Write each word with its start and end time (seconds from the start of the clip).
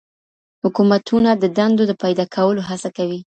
حکومتونه 0.63 1.29
د 1.35 1.43
دندو 1.57 1.83
د 1.87 1.93
پیدا 2.03 2.25
کولو 2.35 2.61
هڅه 2.69 2.89
کوي. 2.97 3.19